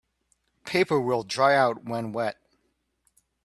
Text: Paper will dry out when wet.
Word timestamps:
Paper 0.65 0.99
will 0.99 1.21
dry 1.21 1.55
out 1.55 1.83
when 1.83 2.11
wet. 2.11 2.35